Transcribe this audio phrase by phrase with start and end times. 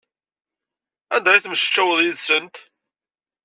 [1.15, 2.55] Anda ay temmectcaweḍ yid-sent?